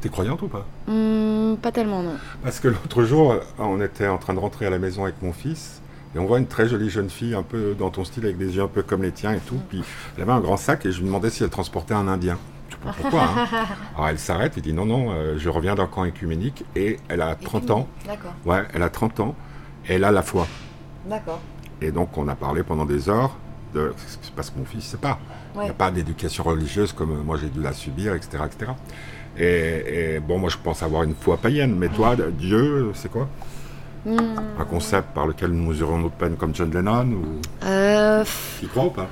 [0.00, 2.14] T'es croyante ou pas Hmm, Pas tellement, non.
[2.42, 5.32] Parce que l'autre jour, on était en train de rentrer à la maison avec mon
[5.32, 5.80] fils.
[6.14, 8.56] Et on voit une très jolie jeune fille, un peu dans ton style, avec des
[8.56, 9.58] yeux un peu comme les tiens et tout.
[9.68, 9.82] Puis
[10.16, 12.38] elle avait un grand sac et je lui demandais si elle transportait un Indien.
[12.70, 13.22] Je sais pas pourquoi.
[13.24, 13.46] hein.
[13.96, 17.20] Alors elle s'arrête et dit non, non, euh, je reviens d'un camp écuménique et elle
[17.20, 17.88] a 30 ans.
[18.06, 19.34] D'accord, Ouais, elle a 30 ans
[19.88, 20.46] et elle a la foi.
[21.06, 21.40] d'accord.
[21.82, 23.36] Et donc on a parlé pendant des heures
[23.74, 23.92] de
[24.34, 25.18] parce que mon fils, c'est pas.
[25.56, 28.44] Il n'y a pas d'éducation religieuse comme euh, moi j'ai dû la subir, etc.
[28.46, 28.72] etc.
[29.38, 33.28] Et, et bon, moi je pense avoir une foi païenne, mais toi, Dieu, c'est quoi?
[34.06, 34.16] Hmm.
[34.58, 37.24] Un concept par lequel nous mesurons notre peine comme John Lennon ou...
[37.64, 38.24] Euh,
[38.60, 39.08] Tu crois ou pas?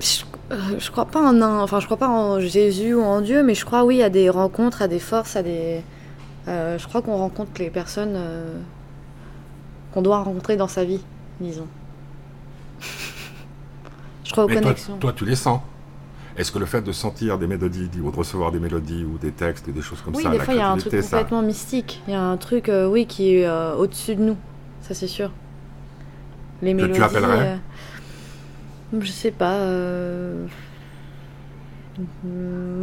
[0.00, 3.20] Je, euh, je crois pas en un, enfin je crois pas en Jésus ou en
[3.20, 5.82] Dieu, mais je crois oui à des rencontres, à des forces, à des.
[6.48, 8.58] euh, je crois qu'on rencontre les personnes euh,
[9.92, 11.00] qu'on doit rencontrer dans sa vie,
[11.40, 11.66] disons.
[14.24, 14.96] je crois aux Mais toi, connexions.
[14.98, 15.60] toi, tu les sens.
[16.36, 19.32] Est-ce que le fait de sentir des mélodies ou de recevoir des mélodies ou des
[19.32, 20.92] textes et des choses comme oui, ça, des la fois il y a un truc
[21.02, 21.18] ça...
[21.18, 22.02] complètement mystique.
[22.06, 24.36] Il y a un truc, euh, oui, qui est euh, au-dessus de nous,
[24.80, 25.30] ça c'est sûr.
[26.62, 27.02] Les Que tu mélodies.
[27.02, 27.58] appellerais
[28.94, 29.54] euh, Je sais pas.
[29.54, 30.46] euh,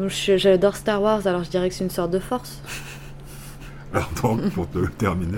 [0.07, 2.61] je- J'adore Star Wars, alors je dirais que c'est une sorte de force.
[3.93, 5.37] Alors donc, pour te terminer,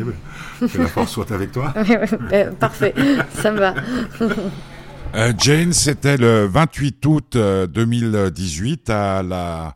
[0.60, 1.72] que la force soit avec toi.
[2.60, 2.96] Parfait,
[3.30, 3.76] ça me va.
[5.16, 9.76] Euh, Jane, c'était le 28 août euh, 2018 à la,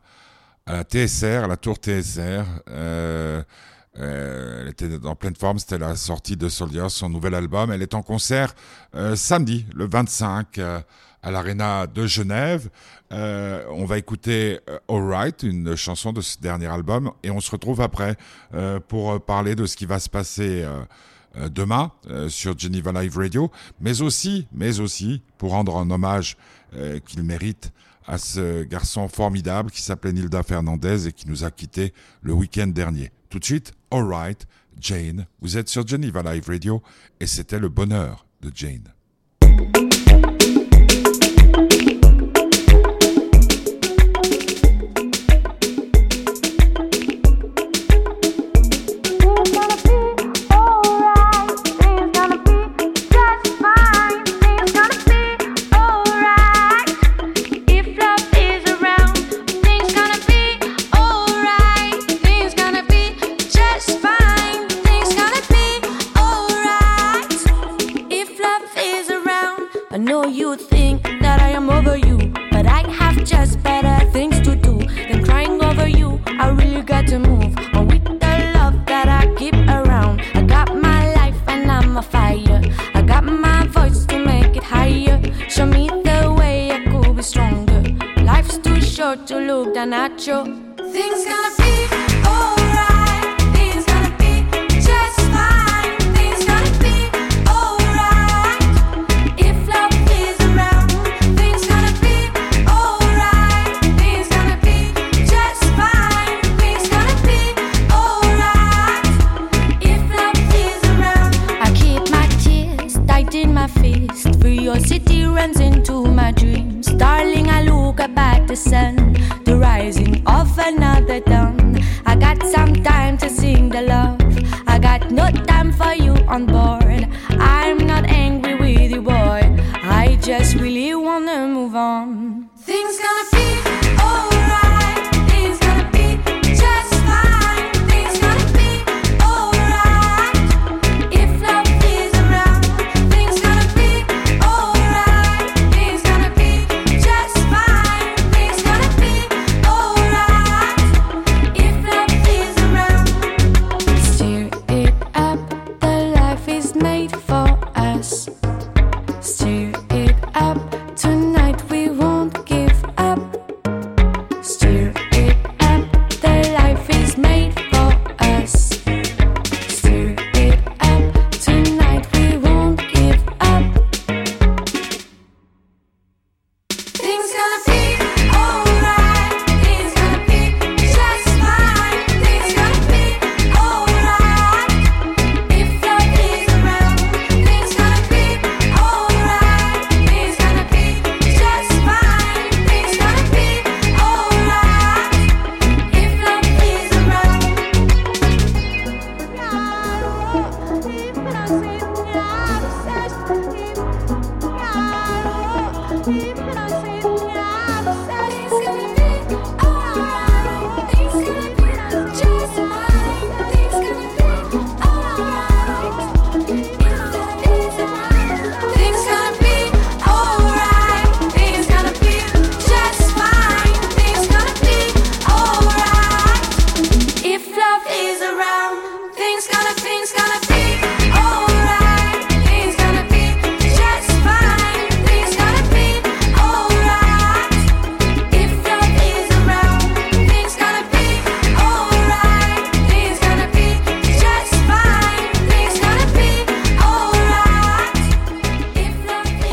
[0.64, 2.44] à la TSR, à la tour TSR.
[2.70, 3.42] Euh,
[3.98, 7.72] euh, elle était en pleine forme, c'était la sortie de Soldier, son nouvel album.
[7.72, 8.54] Elle est en concert
[8.94, 10.80] euh, samedi, le 25, euh,
[11.24, 12.68] à l'Arena de Genève.
[13.12, 17.50] Euh, on va écouter euh, Alright, une chanson de ce dernier album, et on se
[17.50, 18.16] retrouve après
[18.54, 20.84] euh, pour euh, parler de ce qui va se passer euh, euh,
[21.48, 26.36] demain euh, sur Geneva Live Radio, mais aussi, mais aussi pour rendre un hommage
[26.76, 27.72] euh, qu'il mérite
[28.06, 31.92] à ce garçon formidable qui s'appelait Nilda Fernandez et qui nous a quittés
[32.22, 33.10] le week-end dernier.
[33.30, 34.46] Tout de suite, Alright,
[34.78, 36.82] Jane, vous êtes sur Geneva Live Radio
[37.20, 38.92] et c'était le bonheur de Jane.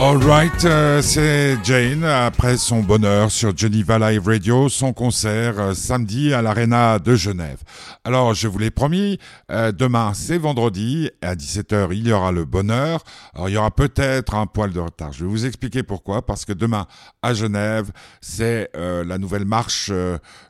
[0.01, 6.33] Alright, euh, c'est Jane après son bonheur sur Geneva Live Radio, son concert euh, samedi
[6.33, 7.59] à l'Arena de Genève.
[8.03, 9.19] Alors, je vous l'ai promis,
[9.51, 13.03] euh, demain c'est vendredi, à 17h il y aura le bonheur.
[13.35, 15.13] Alors, il y aura peut-être un poil de retard.
[15.13, 16.25] Je vais vous expliquer pourquoi.
[16.25, 16.87] Parce que demain
[17.21, 17.91] à Genève,
[18.21, 19.91] c'est la nouvelle marche,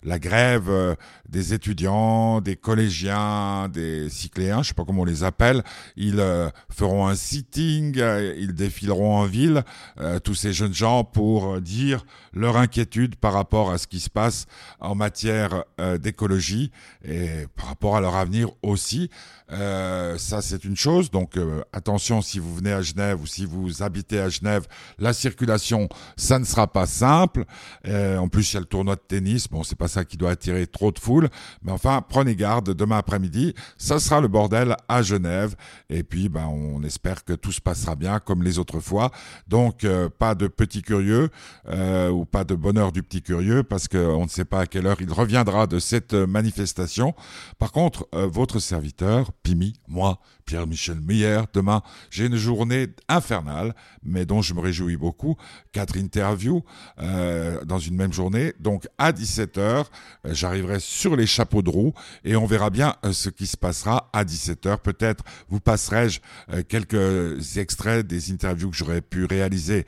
[0.03, 0.95] la grève
[1.27, 5.63] des étudiants, des collégiens, des cycléens, je sais pas comment on les appelle.
[5.97, 6.23] Ils
[6.69, 8.01] feront un sitting,
[8.37, 13.33] ils défileront en ville euh, tous ces jeunes gens pour euh, dire leur inquiétude par
[13.33, 14.45] rapport à ce qui se passe
[14.79, 16.71] en matière euh, d'écologie
[17.03, 19.09] et par rapport à leur avenir aussi.
[19.51, 21.11] Ça, c'est une chose.
[21.11, 21.37] Donc,
[21.73, 24.65] attention, si vous venez à Genève ou si vous habitez à Genève,
[24.97, 27.45] la circulation, ça ne sera pas simple.
[27.87, 29.47] en plus, il y a le tournoi de tennis.
[29.47, 31.29] Bon, c'est pas ça qui doit attirer trop de foule.
[31.63, 32.73] Mais enfin, prenez garde.
[32.73, 35.55] Demain après-midi, ça sera le bordel à Genève.
[35.89, 39.11] Et puis, ben, on espère que tout se passera bien comme les autres fois.
[39.47, 41.29] Donc euh, pas de petit curieux
[41.67, 44.87] euh, ou pas de bonheur du petit curieux parce qu'on ne sait pas à quelle
[44.87, 47.13] heure il reviendra de cette manifestation.
[47.59, 50.19] Par contre, euh, votre serviteur, Pimi, moi,
[50.51, 51.41] Pierre-Michel Meyer.
[51.53, 53.73] Demain, j'ai une journée infernale,
[54.03, 55.37] mais dont je me réjouis beaucoup.
[55.71, 56.63] Quatre interviews
[56.99, 58.53] euh, dans une même journée.
[58.59, 59.83] Donc à 17h, euh,
[60.25, 61.93] j'arriverai sur les chapeaux de roue
[62.25, 64.79] et on verra bien euh, ce qui se passera à 17h.
[64.79, 66.19] Peut-être vous passerai-je
[66.67, 69.85] quelques extraits des interviews que j'aurais pu réaliser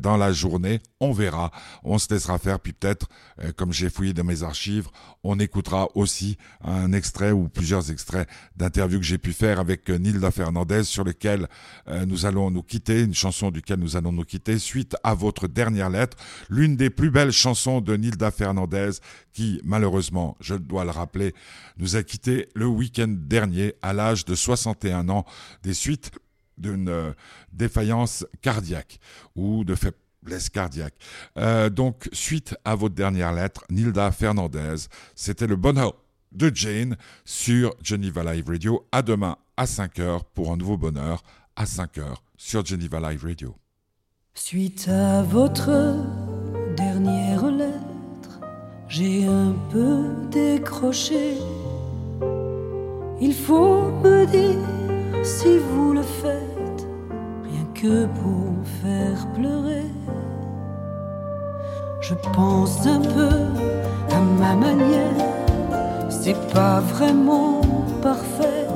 [0.00, 0.80] dans la journée.
[1.00, 1.50] On verra.
[1.82, 2.60] On se laissera faire.
[2.60, 3.08] Puis peut-être,
[3.56, 4.88] comme j'ai fouillé dans mes archives,
[5.22, 10.30] on écoutera aussi un extrait ou plusieurs extraits d'interviews que j'ai pu faire avec Nilda
[10.30, 11.48] Fernandez sur lequel
[11.88, 15.48] euh, nous allons nous quitter, une chanson duquel nous allons nous quitter suite à votre
[15.48, 16.16] dernière lettre,
[16.48, 18.90] l'une des plus belles chansons de Nilda Fernandez
[19.32, 21.34] qui malheureusement, je dois le rappeler,
[21.76, 25.24] nous a quitté le week-end dernier à l'âge de 61 ans
[25.62, 26.10] des suites
[26.56, 27.12] d'une euh,
[27.52, 28.98] défaillance cardiaque
[29.34, 30.94] ou de faiblesse cardiaque.
[31.36, 35.94] Euh, donc, suite à votre dernière lettre, Nilda Fernandez, c'était le bonheur
[36.36, 38.86] de Jane sur Geneva Live Radio.
[38.92, 41.22] À demain à 5h pour un nouveau bonheur
[41.56, 43.54] à 5h sur Geneva Live Radio.
[44.34, 45.96] Suite à votre
[46.76, 48.40] dernière lettre,
[48.88, 51.38] j'ai un peu décroché.
[53.20, 56.86] Il faut me dire si vous le faites,
[57.44, 59.86] rien que pour me faire pleurer.
[62.02, 63.30] Je pense un peu
[64.14, 65.35] à ma manière
[66.08, 67.60] c'est pas vraiment
[68.02, 68.66] parfait.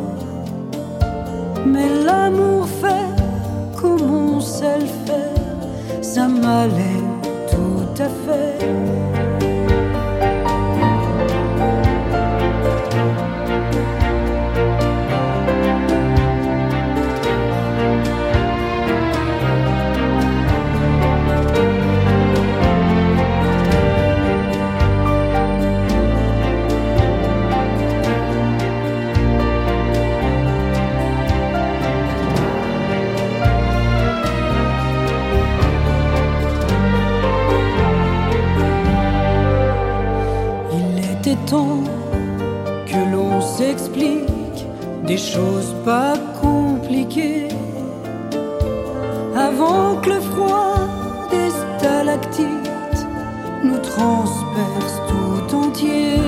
[1.66, 7.04] Mais l'amour fait comme on sait le faire, ça m'allait
[7.50, 9.09] tout à fait.
[45.30, 47.48] Des choses pas compliquées
[49.36, 50.74] avant que le froid
[51.30, 53.06] des stalactites
[53.64, 56.18] nous transperce tout entier.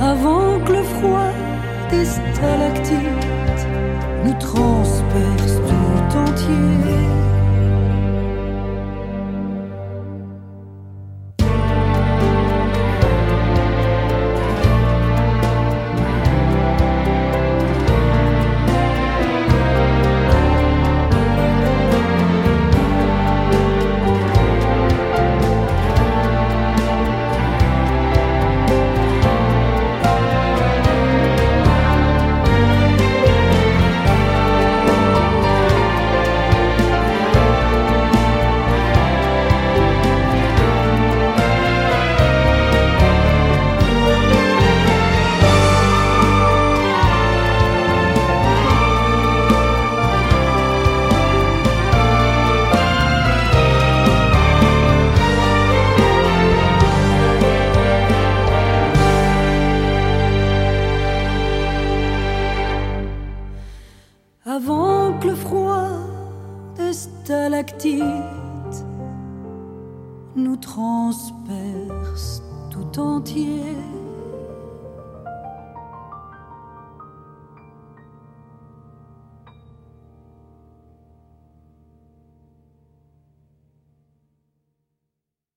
[0.00, 1.32] Avant que le froid
[1.90, 3.66] des stalactites
[4.24, 7.01] nous transperce tout entier.